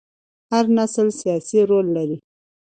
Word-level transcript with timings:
هر 0.51 0.65
نسل 0.77 1.07
سیاسي 1.21 1.59
رول 1.69 1.87
لري 1.95 2.17